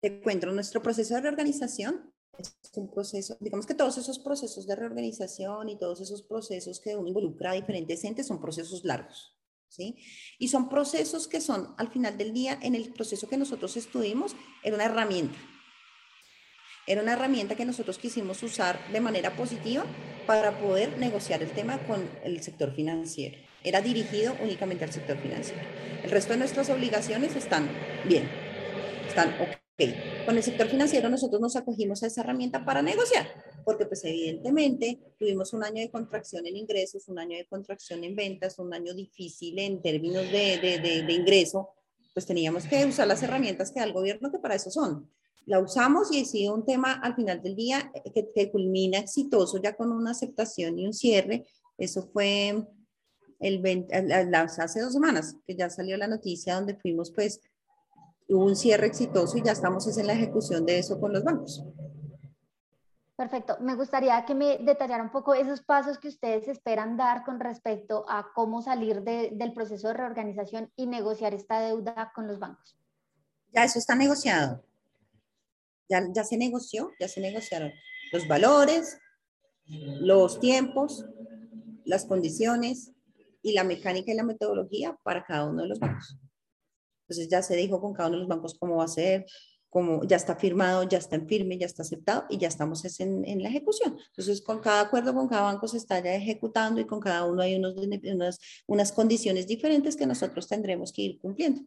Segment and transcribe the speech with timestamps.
[0.00, 4.76] Te cuento, nuestro proceso de reorganización es un proceso, digamos que todos esos procesos de
[4.76, 9.36] reorganización y todos esos procesos que uno involucra a diferentes entes son procesos largos,
[9.68, 9.96] ¿sí?
[10.38, 14.36] Y son procesos que son, al final del día, en el proceso que nosotros estuvimos,
[14.62, 15.36] era una herramienta.
[16.86, 19.84] Era una herramienta que nosotros quisimos usar de manera positiva
[20.26, 23.36] para poder negociar el tema con el sector financiero.
[23.64, 25.60] Era dirigido únicamente al sector financiero.
[26.04, 27.68] El resto de nuestras obligaciones están
[28.06, 28.30] bien,
[29.08, 29.57] están ok.
[30.26, 33.28] Con el sector financiero nosotros nos acogimos a esa herramienta para negociar,
[33.64, 38.16] porque pues evidentemente tuvimos un año de contracción en ingresos, un año de contracción en
[38.16, 41.68] ventas, un año difícil en términos de, de, de, ingreso,
[42.12, 45.08] pues teníamos que usar las herramientas que da el gobierno que para eso son.
[45.46, 49.62] La usamos y ha sido un tema al final del día que, que culmina exitoso
[49.62, 51.46] ya con una aceptación y un cierre.
[51.78, 52.66] Eso fue
[53.38, 53.94] el 20,
[54.34, 57.40] hace dos semanas que ya salió la noticia donde fuimos pues
[58.28, 61.64] hubo un cierre exitoso y ya estamos en la ejecución de eso con los bancos.
[63.16, 63.56] Perfecto.
[63.60, 68.04] Me gustaría que me detallara un poco esos pasos que ustedes esperan dar con respecto
[68.08, 72.78] a cómo salir del proceso de reorganización y negociar esta deuda con los bancos.
[73.52, 74.62] Ya eso está negociado.
[75.88, 77.72] Ya, ya se negoció, ya se negociaron
[78.12, 79.00] los valores,
[79.66, 81.04] los tiempos,
[81.84, 82.92] las condiciones
[83.42, 86.16] y la mecánica y la metodología para cada uno de los bancos.
[87.08, 89.24] Entonces ya se dijo con cada uno de los bancos cómo va a ser,
[89.70, 93.24] cómo ya está firmado, ya está en firme, ya está aceptado y ya estamos en,
[93.24, 93.96] en la ejecución.
[94.08, 97.42] Entonces con cada acuerdo con cada banco se está ya ejecutando y con cada uno
[97.42, 101.62] hay unos, unas, unas condiciones diferentes que nosotros tendremos que ir cumpliendo.